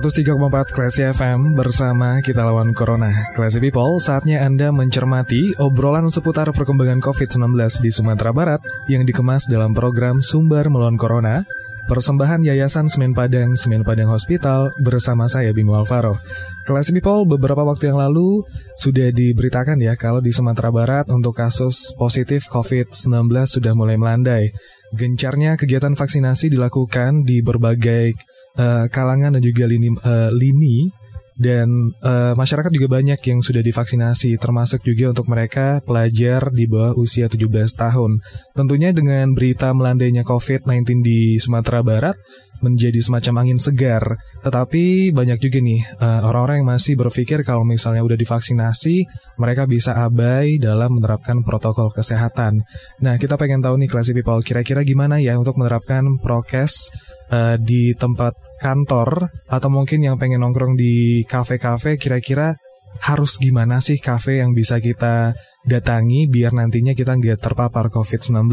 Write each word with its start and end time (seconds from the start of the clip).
...103,4 0.00 0.72
Classy 0.72 1.04
FM 1.12 1.60
bersama 1.60 2.24
kita 2.24 2.40
lawan 2.40 2.72
Corona. 2.72 3.12
Classy 3.36 3.60
People, 3.60 4.00
saatnya 4.00 4.40
Anda 4.40 4.72
mencermati 4.72 5.52
obrolan 5.60 6.08
seputar 6.08 6.48
perkembangan 6.56 7.04
COVID-19 7.04 7.52
di 7.84 7.92
Sumatera 7.92 8.32
Barat 8.32 8.64
yang 8.88 9.04
dikemas 9.04 9.44
dalam 9.44 9.76
program 9.76 10.24
Sumber 10.24 10.72
Melawan 10.72 10.96
Corona, 10.96 11.44
persembahan 11.84 12.40
Yayasan 12.40 12.88
Semen 12.88 13.12
Padang 13.12 13.60
Semen 13.60 13.84
Padang 13.84 14.08
Hospital 14.08 14.72
bersama 14.80 15.28
saya 15.28 15.52
Bimo 15.52 15.76
Alvaro. 15.76 16.16
Classy 16.64 16.96
People, 16.96 17.28
beberapa 17.28 17.60
waktu 17.60 17.92
yang 17.92 18.00
lalu 18.00 18.40
sudah 18.80 19.12
diberitakan 19.12 19.76
ya 19.84 20.00
kalau 20.00 20.24
di 20.24 20.32
Sumatera 20.32 20.72
Barat 20.72 21.12
untuk 21.12 21.36
kasus 21.36 21.92
positif 21.92 22.48
COVID-19 22.48 23.04
sudah 23.44 23.76
mulai 23.76 24.00
melandai. 24.00 24.48
Gencarnya 24.96 25.60
kegiatan 25.60 25.92
vaksinasi 25.92 26.48
dilakukan 26.56 27.20
di 27.28 27.44
berbagai 27.44 28.29
uh, 28.60 28.84
kalangan 28.92 29.40
dan 29.40 29.42
juga 29.42 29.64
lini, 29.64 29.88
uh, 30.04 30.28
lini 30.28 30.92
dan 31.40 31.96
uh, 32.04 32.36
masyarakat 32.36 32.68
juga 32.68 33.00
banyak 33.00 33.16
yang 33.16 33.40
sudah 33.40 33.64
divaksinasi 33.64 34.36
termasuk 34.36 34.84
juga 34.84 35.16
untuk 35.16 35.24
mereka 35.32 35.80
pelajar 35.80 36.52
di 36.52 36.68
bawah 36.68 36.92
usia 37.00 37.32
17 37.32 37.48
tahun. 37.80 38.20
Tentunya 38.52 38.92
dengan 38.92 39.32
berita 39.32 39.72
melandainya 39.72 40.20
COVID-19 40.20 41.00
di 41.00 41.40
Sumatera 41.40 41.80
Barat 41.80 42.20
menjadi 42.60 43.00
semacam 43.00 43.40
angin 43.40 43.56
segar. 43.56 44.04
Tetapi 44.44 45.16
banyak 45.16 45.40
juga 45.40 45.58
nih 45.64 45.80
orang 45.96 46.20
orang-orang 46.28 46.56
yang 46.60 46.70
masih 46.76 46.94
berpikir 47.00 47.40
kalau 47.40 47.64
misalnya 47.64 48.04
udah 48.04 48.20
divaksinasi, 48.20 49.08
mereka 49.40 49.64
bisa 49.64 49.96
abai 49.96 50.60
dalam 50.60 51.00
menerapkan 51.00 51.40
protokol 51.40 51.88
kesehatan. 51.88 52.60
Nah, 53.00 53.16
kita 53.16 53.40
pengen 53.40 53.64
tahu 53.64 53.80
nih 53.80 53.88
Classy 53.88 54.12
People, 54.12 54.44
kira-kira 54.44 54.84
gimana 54.84 55.16
ya 55.20 55.40
untuk 55.40 55.56
menerapkan 55.56 56.04
prokes 56.20 56.92
uh, 57.30 57.56
di 57.56 57.94
tempat 57.96 58.34
kantor 58.60 59.30
atau 59.48 59.68
mungkin 59.72 60.04
yang 60.04 60.20
pengen 60.20 60.44
nongkrong 60.44 60.76
di 60.76 61.24
kafe-kafe 61.24 61.96
kira-kira 61.96 62.58
harus 63.00 63.38
gimana 63.40 63.78
sih 63.80 63.96
kafe 63.96 64.42
yang 64.42 64.52
bisa 64.52 64.82
kita 64.82 65.32
datangi 65.64 66.26
biar 66.26 66.56
nantinya 66.56 66.92
kita 66.92 67.16
nggak 67.16 67.40
terpapar 67.40 67.88
COVID-19. 67.88 68.50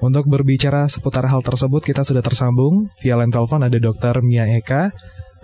Untuk 0.00 0.24
berbicara 0.30 0.86
seputar 0.86 1.26
hal 1.28 1.42
tersebut 1.42 1.82
kita 1.82 2.06
sudah 2.06 2.22
tersambung 2.22 2.88
via 3.02 3.18
line 3.18 3.32
telepon 3.32 3.66
ada 3.66 3.76
Dr. 3.76 4.22
Mia 4.22 4.48
Eka 4.48 4.88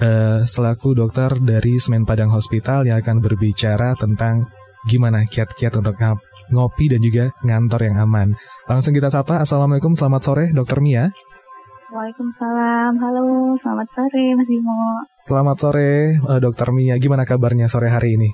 uh, 0.01 0.41
selaku 0.45 0.97
dokter 0.97 1.37
dari 1.41 1.77
Semen 1.81 2.05
Padang 2.05 2.33
Hospital 2.33 2.89
yang 2.89 3.01
akan 3.01 3.21
berbicara 3.21 3.97
tentang 3.97 4.49
gimana 4.89 5.29
kiat-kiat 5.29 5.77
untuk 5.77 6.01
ngopi 6.49 6.89
dan 6.89 7.01
juga 7.05 7.29
ngantor 7.45 7.81
yang 7.85 7.97
aman. 8.01 8.33
Langsung 8.65 8.97
kita 8.97 9.13
sapa, 9.13 9.45
Assalamualaikum, 9.45 9.93
selamat 9.93 10.21
sore 10.25 10.45
Dr. 10.57 10.81
Mia. 10.81 11.13
Waalaikumsalam. 11.91 13.03
Halo, 13.03 13.51
selamat 13.59 13.89
sore 13.91 14.39
Mas 14.39 14.47
Bimo. 14.47 14.79
Selamat 15.27 15.57
sore 15.59 16.23
uh, 16.23 16.39
Dokter 16.39 16.71
Mia. 16.71 16.95
Gimana 17.03 17.27
kabarnya 17.27 17.67
sore 17.67 17.91
hari 17.91 18.15
ini? 18.15 18.31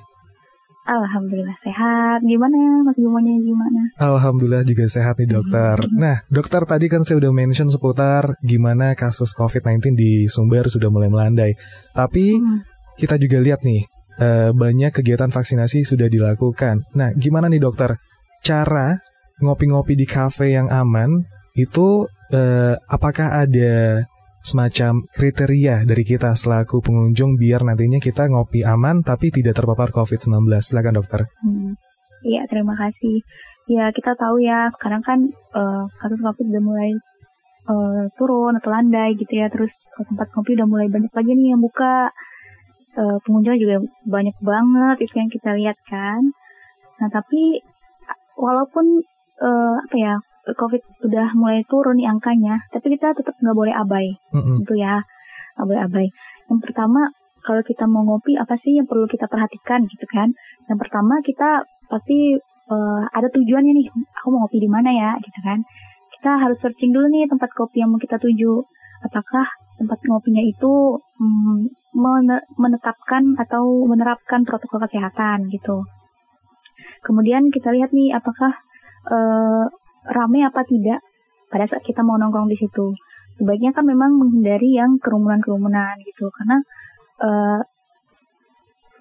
Alhamdulillah 0.85 1.57
sehat. 1.65 2.21
Gimana 2.21 2.85
Mas 2.85 2.93
Bimonya 3.01 3.33
gimana? 3.41 3.81
Alhamdulillah 3.97 4.61
juga 4.61 4.85
sehat 4.85 5.17
nih 5.17 5.41
dokter. 5.41 5.73
Hmm. 5.73 5.89
Nah 5.97 6.21
dokter 6.29 6.69
tadi 6.69 6.85
kan 6.85 7.01
saya 7.01 7.17
udah 7.17 7.33
mention 7.33 7.73
seputar 7.73 8.37
gimana 8.45 8.93
kasus 8.93 9.33
COVID-19 9.33 9.97
di 9.97 10.29
Sumber 10.29 10.69
sudah 10.69 10.93
mulai 10.93 11.09
melandai. 11.09 11.57
Tapi 11.97 12.37
hmm. 12.37 12.61
kita 13.01 13.17
juga 13.17 13.41
lihat 13.41 13.65
nih 13.65 13.89
uh, 14.21 14.49
banyak 14.53 14.93
kegiatan 14.93 15.33
vaksinasi 15.33 15.81
sudah 15.81 16.05
dilakukan. 16.05 16.85
Nah 16.93 17.09
gimana 17.17 17.49
nih 17.49 17.65
dokter? 17.65 17.97
Cara 18.45 19.01
ngopi-ngopi 19.41 19.97
di 19.97 20.05
kafe 20.05 20.53
yang 20.53 20.69
aman 20.69 21.25
itu 21.57 22.05
uh, 22.33 22.75
apakah 22.87 23.43
ada 23.47 24.03
semacam 24.43 25.03
kriteria 25.11 25.83
dari 25.83 26.03
kita 26.07 26.31
selaku 26.31 26.79
pengunjung 26.79 27.35
biar 27.35 27.67
nantinya 27.67 27.99
kita 27.99 28.31
ngopi 28.31 28.63
aman 28.63 29.03
tapi 29.03 29.33
tidak 29.33 29.59
terpapar 29.59 29.91
COVID-19? 29.91 30.47
Silakan 30.63 30.95
dokter. 31.03 31.27
Hmm. 31.43 31.75
Iya, 32.23 32.47
hmm. 32.47 32.49
terima 32.51 32.73
kasih. 32.79 33.17
Ya, 33.67 33.91
kita 33.91 34.15
tahu 34.15 34.39
ya, 34.39 34.71
sekarang 34.79 35.03
kan 35.03 35.19
uh, 35.51 35.83
kasus 35.99 36.23
COVID 36.23 36.45
udah 36.55 36.63
mulai 36.63 36.91
uh, 37.67 38.07
turun 38.15 38.55
atau 38.55 38.71
landai 38.71 39.19
gitu 39.19 39.33
ya, 39.35 39.51
terus 39.51 39.71
tempat 39.99 40.31
kopi 40.31 40.55
udah 40.55 40.67
mulai 40.69 40.87
banyak 40.87 41.11
lagi 41.11 41.31
nih 41.35 41.51
yang 41.51 41.59
buka. 41.59 42.07
Uh, 42.97 43.19
pengunjung 43.27 43.59
juga 43.59 43.83
banyak 44.07 44.33
banget, 44.41 44.97
itu 45.05 45.13
yang 45.19 45.29
kita 45.29 45.49
lihat 45.53 45.77
kan. 45.85 46.21
Nah, 46.97 47.09
tapi 47.11 47.61
walaupun 48.39 49.03
uh, 49.43 49.75
apa 49.83 49.95
ya 49.99 50.15
COVID 50.55 51.03
sudah 51.03 51.33
mulai 51.35 51.65
turun 51.67 51.99
nih 51.99 52.07
angkanya, 52.07 52.63
tapi 52.71 52.95
kita 52.95 53.11
tetap 53.17 53.35
nggak 53.41 53.57
boleh 53.57 53.73
abai, 53.73 54.07
mm-hmm. 54.31 54.63
gitu 54.63 54.73
ya, 54.79 55.03
nggak 55.57 55.67
boleh 55.67 55.81
abai. 55.83 56.07
Yang 56.47 56.59
pertama, 56.63 57.01
kalau 57.43 57.61
kita 57.63 57.83
mau 57.89 58.03
ngopi, 58.07 58.39
apa 58.39 58.55
sih 58.61 58.79
yang 58.79 58.87
perlu 58.87 59.07
kita 59.09 59.27
perhatikan, 59.27 59.83
gitu 59.87 60.05
kan? 60.07 60.31
Yang 60.71 60.79
pertama 60.87 61.19
kita 61.23 61.65
pasti 61.91 62.39
uh, 62.71 63.03
ada 63.11 63.27
tujuannya 63.31 63.73
nih, 63.75 63.87
aku 63.91 64.27
mau 64.31 64.47
ngopi 64.47 64.63
di 64.63 64.69
mana 64.71 64.91
ya, 64.93 65.11
gitu 65.19 65.39
kan? 65.43 65.59
Kita 66.15 66.31
harus 66.39 66.57
searching 66.63 66.95
dulu 66.95 67.11
nih 67.11 67.27
tempat 67.27 67.51
kopi 67.51 67.83
yang 67.83 67.91
mau 67.91 67.99
kita 67.99 68.15
tuju. 68.15 68.63
Apakah 69.05 69.45
tempat 69.77 70.01
ngopinya 70.09 70.41
itu 70.41 70.97
mm, 71.21 71.69
menetapkan 72.57 73.37
atau 73.37 73.85
menerapkan 73.85 74.41
protokol 74.45 74.85
kesehatan 74.85 75.49
gitu. 75.53 75.85
Kemudian 77.05 77.49
kita 77.53 77.73
lihat 77.73 77.93
nih 77.93 78.13
apakah 78.13 78.53
uh, 79.09 79.65
ramai 80.07 80.43
apa 80.47 80.63
tidak 80.63 81.03
pada 81.47 81.67
saat 81.67 81.83
kita 81.83 82.03
mau 82.03 82.19
nongkrong 82.19 82.51
di 82.51 82.57
situ. 82.59 82.95
Sebaiknya 83.37 83.71
kan 83.75 83.85
memang 83.85 84.17
menghindari 84.17 84.73
yang 84.75 84.97
kerumunan-kerumunan 84.97 86.01
gitu 86.03 86.27
karena 86.33 86.57
uh, 87.21 87.59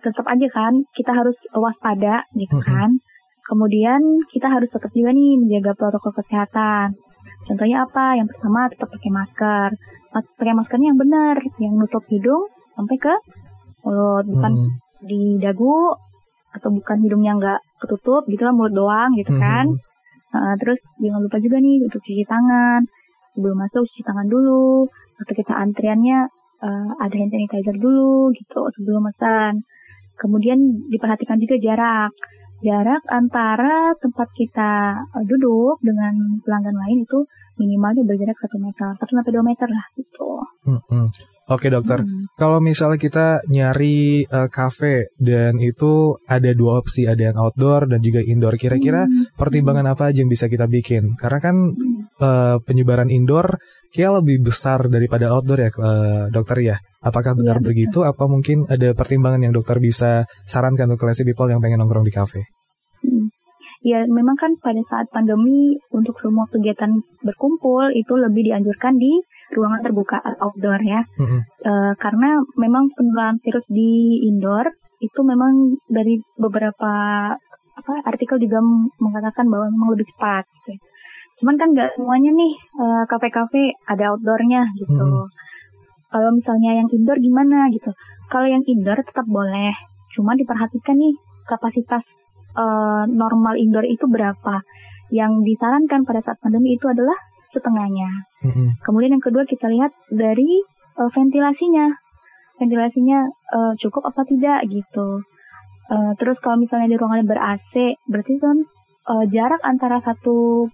tetap 0.04 0.26
aja 0.28 0.46
kan 0.52 0.72
kita 0.92 1.10
harus 1.10 1.34
waspada 1.56 2.28
gitu 2.36 2.60
kan. 2.62 3.00
Kemudian 3.46 4.26
kita 4.30 4.50
harus 4.50 4.66
tetap 4.70 4.90
juga 4.90 5.14
nih 5.14 5.38
menjaga 5.38 5.72
protokol 5.78 6.12
kesehatan. 6.18 6.98
Contohnya 7.46 7.86
apa? 7.86 8.18
Yang 8.18 8.34
pertama 8.34 8.66
tetap 8.66 8.88
pakai 8.90 9.10
masker. 9.10 9.68
Pakai 10.10 10.54
maskernya 10.54 10.88
yang 10.94 11.00
benar, 11.00 11.36
yang 11.62 11.74
nutup 11.78 12.02
hidung 12.10 12.50
sampai 12.74 12.96
ke 12.98 13.14
mulut, 13.86 14.26
bukan 14.26 14.52
hmm. 14.52 14.70
di 15.06 15.38
dagu 15.38 15.94
atau 16.50 16.68
bukan 16.72 16.96
hidungnya 17.04 17.32
nggak 17.38 17.60
ketutup 17.84 18.26
gitu 18.26 18.42
lah 18.42 18.54
mulut 18.54 18.74
doang 18.74 19.14
gitu 19.14 19.30
kan. 19.38 19.70
Uh, 20.36 20.56
terus 20.60 20.78
jangan 21.00 21.20
lupa 21.24 21.40
juga 21.40 21.56
nih 21.58 21.82
untuk 21.84 22.00
cuci 22.04 22.24
tangan. 22.28 22.80
Sebelum 23.32 23.56
masuk 23.56 23.82
cuci 23.88 24.02
tangan 24.04 24.28
dulu. 24.28 24.86
Waktu 25.16 25.32
kita 25.32 25.52
antriannya 25.56 26.28
uh, 26.60 26.90
ada 27.00 27.14
hand 27.16 27.32
sanitizer 27.32 27.76
dulu 27.80 28.32
gitu 28.36 28.60
sebelum 28.76 29.08
pesan. 29.12 29.64
Kemudian 30.16 30.88
diperhatikan 30.92 31.40
juga 31.40 31.56
jarak. 31.60 32.12
Jarak 32.64 33.04
antara 33.12 33.92
tempat 34.00 34.28
kita 34.32 35.04
uh, 35.12 35.24
duduk 35.28 35.80
dengan 35.84 36.40
pelanggan 36.40 36.76
lain 36.76 37.04
itu 37.04 37.24
minimalnya 37.56 38.04
berjarak 38.04 38.36
satu 38.40 38.56
meter, 38.60 38.92
satu 39.00 39.12
sampai 39.16 39.32
dua 39.32 39.44
meter 39.44 39.68
lah 39.68 39.86
gitu. 39.96 40.28
Hmm, 40.64 40.80
hmm. 40.92 41.08
Oke 41.46 41.70
dokter, 41.70 42.02
hmm. 42.02 42.34
kalau 42.34 42.58
misalnya 42.58 42.98
kita 42.98 43.38
nyari 43.46 44.26
uh, 44.26 44.50
cafe 44.50 45.14
dan 45.14 45.62
itu 45.62 46.18
ada 46.26 46.50
dua 46.50 46.82
opsi, 46.82 47.06
ada 47.06 47.30
yang 47.30 47.38
outdoor 47.38 47.86
dan 47.86 48.02
juga 48.02 48.18
indoor. 48.18 48.58
Kira-kira 48.58 49.06
hmm. 49.06 49.38
pertimbangan 49.38 49.94
apa 49.94 50.10
aja 50.10 50.26
yang 50.26 50.30
bisa 50.32 50.50
kita 50.50 50.66
bikin? 50.66 51.14
Karena 51.14 51.38
kan 51.38 51.56
uh, 52.18 52.58
penyebaran 52.66 53.14
indoor 53.14 53.62
kayak 53.94 54.26
lebih 54.26 54.50
besar 54.50 54.90
daripada 54.90 55.30
outdoor 55.30 55.58
ya, 55.62 55.70
uh, 55.78 56.26
dokter 56.34 56.58
ya. 56.66 56.76
Apakah 56.98 57.38
benar 57.38 57.62
ya, 57.62 57.70
begitu? 57.70 58.02
Apa 58.02 58.26
mungkin 58.26 58.66
ada 58.66 58.90
pertimbangan 58.98 59.46
yang 59.46 59.54
dokter 59.54 59.78
bisa 59.78 60.26
sarankan 60.42 60.90
untuk 60.90 61.06
classy 61.06 61.22
people 61.22 61.46
yang 61.46 61.62
pengen 61.62 61.78
nongkrong 61.78 62.02
di 62.02 62.10
cafe? 62.10 62.55
Ya 63.86 64.02
memang 64.02 64.34
kan 64.34 64.58
pada 64.58 64.82
saat 64.90 65.06
pandemi 65.14 65.78
untuk 65.94 66.18
semua 66.18 66.50
kegiatan 66.50 66.90
berkumpul 67.22 67.94
itu 67.94 68.18
lebih 68.18 68.50
dianjurkan 68.50 68.98
di 68.98 69.22
ruangan 69.54 69.86
terbuka 69.86 70.18
outdoor 70.42 70.82
ya. 70.82 71.06
Mm-hmm. 71.22 71.40
Uh, 71.62 71.92
karena 72.02 72.42
memang 72.58 72.90
penularan 72.98 73.38
virus 73.38 73.62
di 73.70 74.26
indoor 74.26 74.66
itu 74.98 75.20
memang 75.22 75.78
dari 75.86 76.18
beberapa 76.34 76.92
apa 77.76 77.92
artikel 78.08 78.40
juga 78.40 78.58
mengatakan 78.98 79.46
bahwa 79.46 79.70
memang 79.70 79.94
lebih 79.94 80.08
cepat. 80.10 80.48
Gitu. 80.50 80.82
Cuman 81.44 81.54
kan 81.60 81.68
nggak 81.76 81.92
semuanya 82.00 82.32
nih 82.32 82.52
eh, 82.56 83.04
kafe-kafe 83.04 83.76
ada 83.84 84.16
outdoornya 84.16 84.64
gitu. 84.80 84.96
Mhm. 84.96 85.28
Kalau 86.08 86.30
misalnya 86.32 86.80
yang 86.80 86.88
indoor 86.88 87.20
gimana 87.20 87.68
gitu. 87.68 87.92
Kalau 88.32 88.48
yang 88.48 88.64
indoor 88.64 88.96
tetap 89.04 89.28
boleh. 89.28 89.76
Cuman 90.16 90.40
diperhatikan 90.40 90.96
nih 90.96 91.12
kapasitas 91.44 92.02
eh, 92.56 93.04
normal 93.12 93.54
indoor 93.60 93.84
itu 93.84 94.08
berapa. 94.08 94.64
Yang 95.12 95.32
disarankan 95.46 96.02
pada 96.02 96.20
saat 96.24 96.38
pandemi 96.42 96.74
itu 96.74 96.88
adalah 96.90 97.14
setengahnya. 97.54 98.10
Mm-mm. 98.42 98.74
Kemudian 98.82 99.16
yang 99.16 99.24
kedua 99.24 99.46
kita 99.46 99.68
lihat 99.70 99.92
dari 100.10 100.64
eh, 100.96 101.10
ventilasinya. 101.12 101.86
Ventilasinya 102.56 103.20
eh, 103.28 103.72
cukup 103.80 104.08
apa 104.08 104.24
tidak 104.24 104.64
gitu. 104.72 105.22
Eh, 105.86 106.12
terus 106.18 106.36
kalau 106.42 106.58
misalnya 106.58 106.90
di 106.90 106.96
ruangannya 106.98 107.26
ber-AC, 107.30 107.72
berarti 108.10 108.32
kan 108.42 108.56
eh, 109.06 109.24
jarak 109.30 109.62
antara 109.62 110.02
satu 110.02 110.66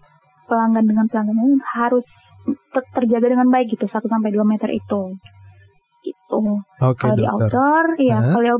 pelanggan 0.48 0.88
dengan 0.88 1.06
pelanggan 1.08 1.60
harus 1.76 2.04
ter- 2.72 2.90
terjaga 2.96 3.26
dengan 3.32 3.48
baik 3.52 3.70
gitu, 3.72 3.86
1 3.86 3.92
sampai 3.92 4.30
2 4.32 4.42
meter 4.42 4.72
itu. 4.72 5.02
Gitu. 6.02 6.40
Oke 6.82 6.98
kalau 6.98 7.14
di 7.14 7.24
outdoor, 7.28 7.84
ya 8.02 8.18
Hah? 8.18 8.32
kalau 8.34 8.58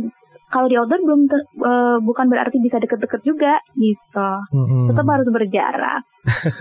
kalau 0.53 0.69
di 0.69 0.77
outdoor 0.77 1.01
belum 1.01 1.23
ter- 1.33 1.49
eh, 1.49 1.99
bukan 2.05 2.29
berarti 2.29 2.61
bisa 2.61 2.77
deket-deket 2.77 3.25
juga 3.25 3.57
gitu. 3.73 4.31
Mm-mm. 4.53 4.93
Tetap 4.93 5.07
harus 5.09 5.29
berjarak. 5.33 6.03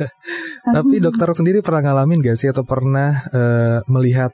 Tapi 0.79 0.95
dokter 1.03 1.27
sendiri 1.35 1.59
pernah 1.59 1.91
ngalamin 1.91 2.23
gak 2.23 2.39
sih 2.39 2.47
atau 2.47 2.63
pernah 2.63 3.27
eh, 3.35 3.83
melihat 3.91 4.31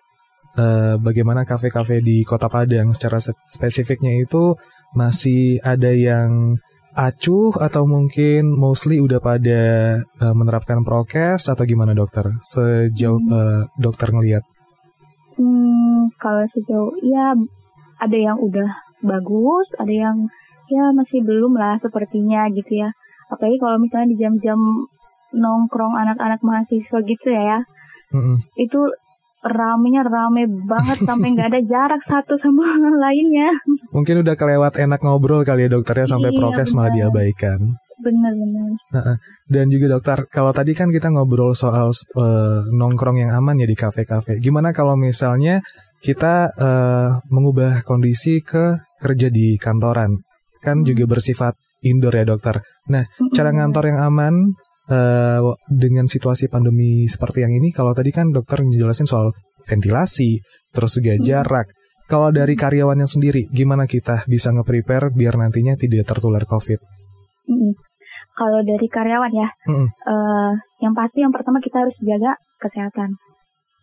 eh, 0.54 1.01
bagaimana 1.01 1.42
kafe-kafe 1.44 2.06
di 2.06 2.21
Kota 2.21 2.45
Padang 2.54 2.94
secara 2.94 3.18
se- 3.18 3.36
spesifiknya 3.50 4.13
itu 4.13 4.54
masih 4.94 5.57
ada 5.65 5.89
yang 5.89 6.62
acuh 6.98 7.54
atau 7.62 7.86
mungkin 7.86 8.54
mostly 8.54 9.01
udah 9.01 9.18
pada 9.18 9.62
eh, 10.06 10.33
menerapkan 10.38 10.86
prokes 10.86 11.50
atau 11.50 11.65
gimana 11.65 11.98
dokter 11.98 12.30
sejauh 12.45 13.21
eh, 13.25 13.62
dokter 13.81 14.13
ngelihat? 14.13 14.45
Hmm, 15.33 16.13
kalau 16.21 16.45
sejauh 16.54 16.94
ya 17.01 17.33
ada 17.98 18.18
yang 18.18 18.38
udah 18.38 18.86
bagus, 19.01 19.67
ada 19.77 19.91
yang 19.91 20.17
ya 20.67 20.91
masih 20.91 21.23
belum 21.23 21.55
lah 21.55 21.79
sepertinya 21.79 22.47
gitu 22.51 22.83
ya. 22.83 22.89
Apalagi 23.27 23.57
kalau 23.59 23.77
misalnya 23.77 24.07
di 24.11 24.17
jam-jam 24.19 24.59
nongkrong 25.35 25.95
anak-anak 25.95 26.39
mahasiswa 26.39 26.99
gitu 27.03 27.27
ya, 27.27 27.44
ya 27.44 27.59
Mm-mm. 28.15 28.39
itu 28.55 28.79
ramenya 29.44 30.03
rame 30.03 30.47
banget 30.65 31.03
sampai 31.03 31.35
nggak 31.35 31.49
ada 31.51 31.61
jarak 31.67 32.01
satu 32.07 32.39
sama 32.39 32.63
lainnya. 33.03 33.51
Mungkin 33.91 34.23
udah 34.23 34.35
kelewat 34.35 34.79
enak 34.79 35.03
ngobrol 35.03 35.44
kali 35.44 35.67
ya 35.67 35.69
dokter 35.71 36.03
ya 36.03 36.07
sampai 36.07 36.31
Iya, 36.31 36.39
prokes 36.39 36.71
malah 36.73 36.91
benar. 36.91 36.97
diabaikan. 37.11 37.59
Bener-bener. 37.97 38.77
Dan 39.49 39.73
juga 39.73 39.97
dokter, 39.97 40.29
kalau 40.29 40.53
tadi 40.53 40.77
kan 40.77 40.94
kita 40.94 41.09
ngobrol 41.09 41.57
soal 41.57 41.89
eh, 41.94 42.59
nongkrong 42.69 43.17
yang 43.19 43.33
aman 43.33 43.57
ya 43.57 43.65
di 43.65 43.73
kafe-kafe. 43.73 44.38
Gimana 44.38 44.69
kalau 44.69 44.94
misalnya 44.94 45.65
kita 46.07 46.36
eh, 46.56 47.09
mengubah 47.27 47.83
kondisi 47.83 48.39
ke 48.39 48.80
kerja 49.04 49.27
di 49.27 49.59
kantoran? 49.59 50.15
Kan 50.63 50.88
juga 50.88 51.04
bersifat 51.04 51.59
indoor 51.83 52.15
ya 52.15 52.24
dokter. 52.24 52.63
Nah, 52.88 53.04
cara 53.36 53.51
ngantor 53.51 53.92
yang 53.92 54.00
aman 54.00 54.36
eh, 54.88 55.44
dengan 55.68 56.07
situasi 56.07 56.48
pandemi 56.48 57.12
seperti 57.12 57.44
yang 57.44 57.51
ini, 57.51 57.75
kalau 57.75 57.92
tadi 57.92 58.15
kan 58.15 58.31
dokter 58.31 58.63
ngejelasin 58.63 59.04
soal 59.04 59.36
ventilasi, 59.68 60.39
terus 60.71 60.95
juga 60.95 61.19
jarak. 61.19 61.68
Kalau 62.07 62.31
dari 62.31 62.56
karyawannya 62.56 63.04
sendiri, 63.04 63.51
gimana 63.51 63.83
kita 63.83 64.24
bisa 64.31 64.56
nge-prepare 64.56 65.12
biar 65.12 65.36
nantinya 65.36 65.75
tidak 65.75 66.07
tertular 66.07 66.48
COVID? 66.48 66.80
Kalau 68.38 68.62
dari 68.63 68.88
karyawan 68.88 69.33
ya, 69.33 69.50
Mm-mm. 69.68 69.88
eh, 69.92 70.51
yang 70.86 70.94
pasti 70.95 71.19
yang 71.19 71.36
pertama 71.36 71.59
kita 71.59 71.83
harus 71.83 71.98
jaga 72.00 72.38
kesehatan, 72.63 73.18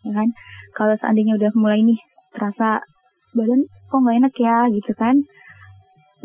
ya 0.09 0.13
kan? 0.17 0.29
Kalau 0.73 0.95
seandainya 0.97 1.37
udah 1.37 1.53
mulai 1.59 1.85
nih 1.85 1.99
terasa 2.35 2.83
badan 3.35 3.61
kok 3.65 3.99
nggak 4.03 4.19
enak 4.27 4.35
ya 4.39 4.59
gitu 4.75 4.93
kan, 4.99 5.17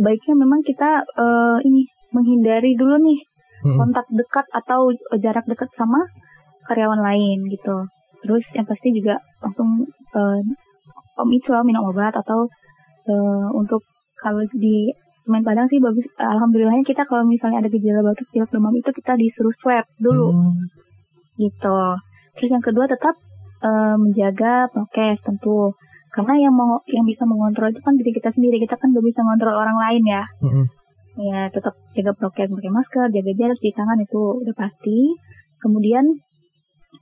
baiknya 0.02 0.34
memang 0.36 0.62
kita 0.66 1.06
eh, 1.06 1.58
ini 1.66 1.86
menghindari 2.10 2.74
dulu 2.74 2.98
nih 2.98 3.20
Mm-mm. 3.66 3.78
kontak 3.78 4.06
dekat 4.10 4.46
atau 4.56 4.90
jarak 5.22 5.46
dekat 5.46 5.70
sama 5.78 6.02
karyawan 6.66 7.02
lain 7.02 7.46
gitu. 7.54 7.86
Terus 8.26 8.44
yang 8.58 8.66
pasti 8.66 8.90
juga 8.94 9.22
langsung 9.42 9.86
eh, 10.16 10.40
om 11.20 11.30
itu 11.30 11.52
minum 11.68 11.90
obat 11.92 12.16
atau 12.16 12.48
eh, 13.10 13.48
untuk 13.54 13.84
kalau 14.20 14.44
di 14.56 14.92
main 15.30 15.46
Padang 15.46 15.70
sih 15.70 15.78
bagus. 15.78 16.06
Alhamdulillahnya 16.18 16.82
kita 16.82 17.06
kalau 17.06 17.22
misalnya 17.28 17.62
ada 17.62 17.70
gejala 17.70 18.02
batuk 18.02 18.26
pilek 18.34 18.50
demam 18.50 18.74
itu 18.74 18.90
kita 18.90 19.14
disuruh 19.14 19.54
swab 19.62 19.86
dulu 20.02 20.34
Hmm. 20.34 20.66
gitu. 21.38 21.80
Terus 22.40 22.50
yang 22.50 22.64
kedua 22.66 22.90
tetap 22.90 23.14
eh, 23.62 23.96
menjaga 24.00 24.72
prokes 24.74 25.22
tentu. 25.22 25.76
Karena 26.10 26.34
yang 26.50 26.54
mau 26.58 26.82
yang 26.90 27.06
bisa 27.06 27.24
mengontrol 27.24 27.70
itu 27.70 27.82
kan 27.82 27.94
diri 27.94 28.12
kita 28.14 28.34
sendiri. 28.34 28.58
Kita 28.58 28.76
kan 28.78 28.90
gak 28.92 29.06
bisa 29.06 29.22
mengontrol 29.22 29.56
orang 29.56 29.78
lain 29.78 30.04
ya 30.06 30.24
Mm-mm. 30.42 30.66
ya 31.20 31.52
tetap 31.52 31.76
jaga 31.94 32.12
prokes 32.16 32.48
pakai 32.48 32.72
masker 32.72 33.06
jaga 33.12 33.32
jarak 33.36 33.58
cuci 33.60 33.76
tangan 33.76 34.00
itu 34.00 34.22
udah 34.40 34.56
pasti 34.56 35.00
kemudian 35.60 36.06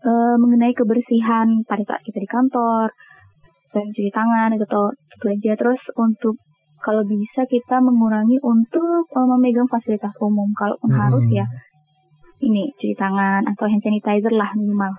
eh, 0.02 0.36
mengenai 0.42 0.74
kebersihan 0.74 1.48
pada 1.70 1.84
saat 1.86 2.02
kita 2.02 2.18
di 2.18 2.26
kantor 2.26 2.90
selain 3.70 3.94
cuci 3.94 4.10
tangan 4.10 4.58
gitu 4.58 4.84
itu 5.14 5.26
aja 5.28 5.52
terus 5.54 5.82
untuk 5.96 6.36
kalau 6.82 7.06
bisa 7.06 7.46
kita 7.46 7.78
mengurangi 7.78 8.42
untuk 8.42 9.06
eh, 9.06 9.28
memegang 9.28 9.70
fasilitas 9.70 10.14
umum 10.18 10.50
kalaupun 10.58 10.90
Hmm. 10.90 11.02
harus 11.08 11.26
ya 11.30 11.46
ini 12.42 12.74
cuci 12.74 12.98
tangan 12.98 13.46
atau 13.46 13.66
hand 13.70 13.86
sanitizer 13.86 14.34
lah 14.34 14.50
minimal 14.58 14.98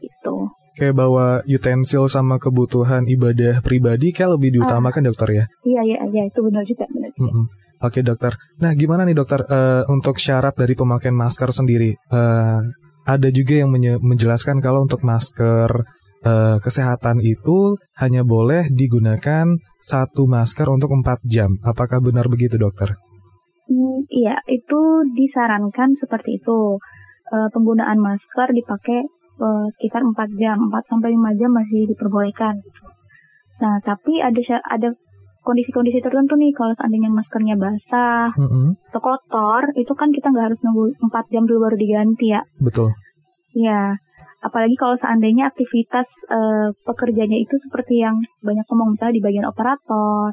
gitu 0.00 0.48
Kayak 0.76 0.94
bawa 1.00 1.40
utensil 1.48 2.04
sama 2.04 2.36
kebutuhan 2.36 3.08
ibadah 3.08 3.64
pribadi 3.64 4.12
kayak 4.12 4.36
lebih 4.36 4.60
diutamakan 4.60 5.08
dokter 5.08 5.28
ya. 5.32 5.44
iya 5.64 5.80
iya 5.88 5.98
iya 6.12 6.22
itu 6.28 6.38
benar 6.44 6.62
juga 6.68 6.84
benar 6.92 7.10
juga. 7.16 7.32
Mm-mm. 7.32 7.44
Oke 7.84 8.00
dokter. 8.00 8.32
Nah 8.60 8.72
gimana 8.72 9.04
nih 9.04 9.16
dokter 9.16 9.40
eh, 9.44 9.84
untuk 9.88 10.16
syarat 10.16 10.56
dari 10.56 10.72
pemakaian 10.72 11.16
masker 11.16 11.52
sendiri? 11.52 11.92
Eh, 11.92 12.60
ada 13.06 13.28
juga 13.30 13.54
yang 13.56 13.70
menjelaskan 14.00 14.64
kalau 14.64 14.84
untuk 14.84 15.04
masker 15.04 15.84
eh, 16.24 16.56
kesehatan 16.60 17.20
itu 17.20 17.76
hanya 18.00 18.24
boleh 18.24 18.72
digunakan 18.72 19.48
satu 19.80 20.24
masker 20.24 20.66
untuk 20.72 20.92
4 20.92 21.24
jam. 21.28 21.56
Apakah 21.64 22.00
benar 22.00 22.28
begitu 22.32 22.56
dokter? 22.56 22.96
Hmm, 23.68 24.04
iya, 24.08 24.40
itu 24.48 24.80
disarankan 25.16 25.96
seperti 26.00 26.40
itu. 26.40 26.80
Penggunaan 27.26 27.98
masker 27.98 28.54
dipakai 28.54 29.02
sekitar 29.76 30.00
4 30.00 30.40
jam, 30.40 30.56
4 30.68 30.90
sampai 30.90 31.12
5 31.12 31.38
jam 31.40 31.50
masih 31.52 31.88
diperbolehkan. 31.92 32.56
Nah, 33.60 33.76
tapi 33.84 34.20
ada 34.20 34.36
ada 34.68 34.88
kondisi-kondisi 35.46 36.02
tertentu 36.02 36.34
nih 36.34 36.50
kalau 36.52 36.74
seandainya 36.74 37.06
maskernya 37.08 37.54
basah 37.54 38.34
Mm-mm. 38.34 38.74
atau 38.90 39.00
kotor, 39.00 39.70
itu 39.78 39.92
kan 39.94 40.10
kita 40.10 40.28
nggak 40.34 40.46
harus 40.52 40.60
nunggu 40.66 40.90
4 41.06 41.32
jam 41.32 41.46
dulu 41.46 41.70
baru 41.70 41.76
diganti 41.78 42.34
ya. 42.34 42.42
Betul. 42.58 42.90
Iya. 43.54 43.96
Apalagi 44.42 44.76
kalau 44.76 44.98
seandainya 45.00 45.48
aktivitas 45.48 46.06
eh, 46.28 46.68
pekerjanya 46.84 47.38
itu 47.40 47.56
seperti 47.62 48.02
yang 48.02 48.20
banyak 48.42 48.66
ngomong 48.68 48.94
misalnya 48.94 49.14
di 49.16 49.24
bagian 49.24 49.46
operator 49.48 50.30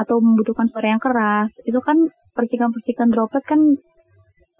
atau 0.00 0.16
membutuhkan 0.24 0.66
suara 0.72 0.88
yang 0.96 1.02
keras, 1.02 1.52
itu 1.66 1.78
kan 1.84 1.98
percikan-percikan 2.32 3.12
droplet 3.12 3.44
kan 3.44 3.60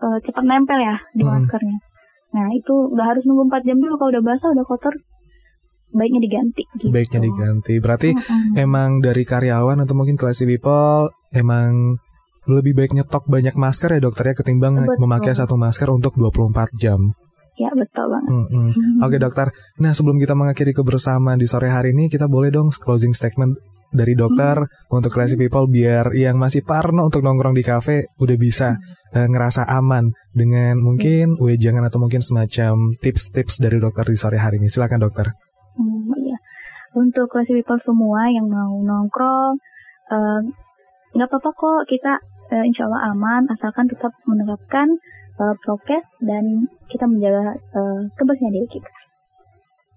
eh, 0.03 0.19
cepat 0.27 0.45
nempel 0.45 0.79
ya 0.83 0.97
di 1.15 1.23
Hmm. 1.25 1.41
maskernya. 1.41 1.79
Nah 2.33 2.49
itu 2.57 2.75
nggak 2.93 3.07
harus 3.17 3.23
nunggu 3.29 3.49
4 3.53 3.69
jam 3.69 3.77
dulu 3.77 3.95
kalau 4.01 4.11
udah 4.17 4.25
basah 4.25 4.49
udah 4.57 4.65
kotor, 4.65 4.95
baiknya 5.93 6.21
diganti. 6.25 6.63
Gitu. 6.77 6.89
Baiknya 6.89 7.21
diganti. 7.21 7.75
Berarti 7.79 8.11
Mm-mm. 8.17 8.57
emang 8.57 9.05
dari 9.05 9.23
karyawan 9.23 9.85
atau 9.85 9.95
mungkin 9.95 10.17
classy 10.17 10.49
people 10.49 11.13
emang 11.31 12.01
lebih 12.49 12.75
baik 12.75 12.93
nyetok 12.97 13.31
banyak 13.31 13.55
masker 13.55 13.95
ya 13.95 14.01
dokter 14.03 14.33
ya 14.33 14.35
ketimbang 14.35 14.75
Betul. 14.83 14.99
memakai 15.07 15.33
satu 15.37 15.55
masker 15.55 15.87
untuk 15.95 16.19
24 16.19 16.75
jam. 16.75 17.15
Ya 17.61 17.69
betul 17.77 18.09
banget. 18.09 18.33
Mm-mm. 18.33 19.05
Oke 19.05 19.21
dokter, 19.21 19.53
nah 19.77 19.93
sebelum 19.93 20.17
kita 20.17 20.33
mengakhiri 20.33 20.73
kebersamaan 20.73 21.37
di 21.37 21.45
sore 21.45 21.69
hari 21.69 21.93
ini, 21.93 22.09
kita 22.09 22.25
boleh 22.25 22.49
dong 22.49 22.73
closing 22.73 23.13
statement 23.13 23.61
dari 23.93 24.17
dokter 24.17 24.65
untuk 24.89 25.13
classy 25.13 25.37
people 25.37 25.69
biar 25.69 26.17
yang 26.17 26.41
masih 26.41 26.65
parno 26.65 27.07
untuk 27.07 27.21
nongkrong 27.21 27.53
di 27.53 27.63
kafe 27.63 28.09
udah 28.17 28.37
bisa 28.41 28.81
eh, 29.13 29.29
ngerasa 29.29 29.69
aman 29.69 30.11
dengan 30.33 30.81
mungkin 30.81 31.37
wejangan 31.37 31.85
atau 31.87 32.01
mungkin 32.01 32.25
semacam 32.25 32.91
tips-tips 32.99 33.61
dari 33.61 33.77
dokter 33.79 34.09
di 34.09 34.17
sore 34.17 34.41
hari 34.41 34.59
ini. 34.59 34.73
Silakan 34.73 35.05
dokter. 35.05 35.29
Hmm, 35.77 36.09
iya. 36.25 36.41
Untuk 36.97 37.29
classy 37.29 37.53
people 37.53 37.81
semua 37.85 38.29
yang 38.33 38.49
mau 38.49 38.73
nongkrong, 38.81 39.55
eh, 40.11 40.41
nggak 41.13 41.29
apa-apa 41.29 41.51
kok 41.53 41.83
kita 41.93 42.13
eh, 42.53 42.65
insya 42.69 42.89
Allah 42.89 43.13
aman 43.13 43.43
asalkan 43.53 43.89
tetap 43.89 44.13
menerapkan 44.25 44.89
eh, 45.41 45.55
prokes 45.65 46.09
dan 46.25 46.69
kita 46.89 47.05
menjaga 47.09 47.57
eh, 47.57 48.01
kebersihan 48.17 48.53
diri 48.53 48.69
kita. 48.69 49.02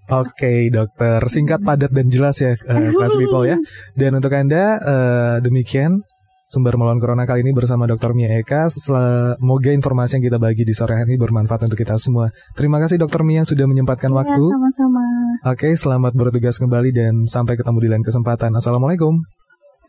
Oke 0.06 0.70
dokter, 0.70 1.18
singkat 1.30 1.66
padat 1.66 1.90
dan 1.90 2.08
jelas 2.14 2.38
ya 2.38 2.54
eh, 2.54 2.92
classy 2.94 3.18
people 3.26 3.46
ya. 3.46 3.58
Dan 3.98 4.18
untuk 4.18 4.30
anda 4.38 4.78
eh, 4.78 5.36
demikian 5.42 6.06
Sumber 6.46 6.78
melawan 6.78 7.02
corona 7.02 7.26
kali 7.26 7.42
ini 7.42 7.58
bersama 7.58 7.90
Dr. 7.90 8.14
Mia 8.14 8.30
Eka. 8.38 8.70
Semoga 8.70 9.74
informasi 9.74 10.22
yang 10.22 10.30
kita 10.30 10.38
bagi 10.38 10.62
di 10.62 10.78
sore 10.78 10.94
hari 10.94 11.10
ini 11.10 11.18
bermanfaat 11.18 11.66
untuk 11.66 11.74
kita 11.74 11.98
semua. 11.98 12.30
Terima 12.54 12.78
kasih 12.78 13.02
Dr. 13.02 13.26
Mia 13.26 13.42
sudah 13.42 13.66
menyempatkan 13.66 14.14
Ya, 14.14 14.22
waktu. 14.22 14.44
sama-sama. 14.54 15.04
Oke, 15.50 15.74
selamat 15.74 16.14
bertugas 16.14 16.62
kembali 16.62 16.94
dan 16.94 17.26
sampai 17.26 17.58
ketemu 17.58 17.78
di 17.82 17.90
lain 17.90 18.06
kesempatan. 18.06 18.54
Assalamualaikum. 18.54 19.26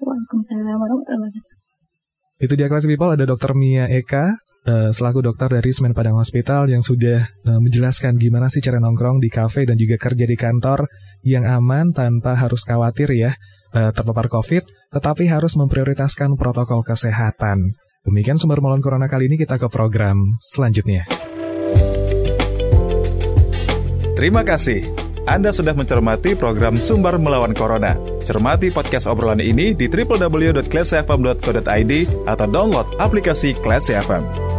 Waalaikumsalam 0.01 0.81
warahmatullahi 0.81 1.29
wabarakatuh. 1.29 2.41
Itu 2.41 2.53
dia 2.57 2.69
kelas 2.73 2.89
people 2.89 3.13
ada 3.13 3.25
Dr. 3.29 3.53
Mia 3.53 3.85
Eka 3.93 4.41
eh, 4.67 4.91
selaku 4.91 5.23
dokter 5.23 5.49
dari 5.49 5.71
Semen 5.71 5.95
Padang 5.95 6.19
Hospital 6.19 6.67
yang 6.67 6.83
sudah 6.83 7.25
eh, 7.25 7.61
menjelaskan 7.63 8.19
gimana 8.19 8.51
sih 8.51 8.61
cara 8.61 8.83
nongkrong 8.83 9.23
di 9.23 9.31
kafe 9.31 9.65
dan 9.65 9.79
juga 9.79 9.97
kerja 9.97 10.27
di 10.27 10.37
kantor 10.37 10.91
yang 11.23 11.47
aman 11.47 11.95
tanpa 11.95 12.35
harus 12.35 12.67
khawatir 12.67 13.15
ya 13.15 13.39
eh, 13.73 13.91
terpapar 13.95 14.27
COVID, 14.27 14.93
tetapi 14.93 15.31
harus 15.31 15.55
memprioritaskan 15.55 16.35
protokol 16.35 16.83
kesehatan. 16.83 17.79
Demikian 18.07 18.39
sumber 18.39 18.63
melawan 18.63 18.79
corona 18.83 19.09
kali 19.11 19.27
ini 19.27 19.35
kita 19.39 19.59
ke 19.59 19.67
program 19.67 20.39
selanjutnya. 20.39 21.07
Terima 24.17 24.47
kasih. 24.47 24.81
Anda 25.27 25.51
sudah 25.51 25.75
mencermati 25.75 26.39
program 26.39 26.79
Sumber 26.79 27.19
Melawan 27.19 27.51
Corona. 27.51 27.99
Cermati 28.23 28.71
podcast 28.71 29.11
obrolan 29.11 29.43
ini 29.43 29.75
di 29.75 29.91
www.classfm.co.id 29.91 31.93
atau 32.31 32.47
download 32.47 32.87
aplikasi 33.03 33.59
Classy 33.59 33.99
FM. 33.99 34.56